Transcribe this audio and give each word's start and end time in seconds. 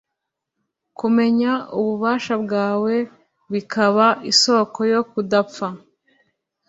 kumenya 0.99 1.51
ububasha 1.77 2.33
bwawe, 2.43 2.93
bikaba 3.53 4.07
isoko 4.31 4.79
yo 4.93 5.01
kudapfa 5.11 5.67